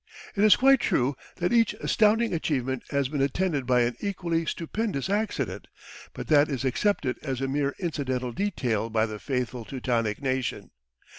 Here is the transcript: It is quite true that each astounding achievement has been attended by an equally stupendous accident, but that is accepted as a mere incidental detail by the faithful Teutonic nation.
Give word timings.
It 0.35 0.43
is 0.43 0.55
quite 0.55 0.79
true 0.79 1.15
that 1.35 1.53
each 1.53 1.75
astounding 1.75 2.33
achievement 2.33 2.81
has 2.89 3.07
been 3.07 3.21
attended 3.21 3.67
by 3.67 3.81
an 3.81 3.95
equally 3.99 4.47
stupendous 4.47 5.11
accident, 5.11 5.67
but 6.13 6.25
that 6.25 6.49
is 6.49 6.65
accepted 6.65 7.19
as 7.21 7.39
a 7.39 7.47
mere 7.47 7.75
incidental 7.77 8.31
detail 8.31 8.89
by 8.89 9.05
the 9.05 9.19
faithful 9.19 9.63
Teutonic 9.63 10.19
nation. 10.19 10.71